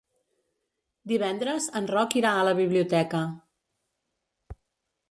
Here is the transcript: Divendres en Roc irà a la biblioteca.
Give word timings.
Divendres 1.11 1.67
en 1.81 1.91
Roc 1.93 2.17
irà 2.23 2.33
a 2.41 2.49
la 2.51 2.55
biblioteca. 2.63 3.25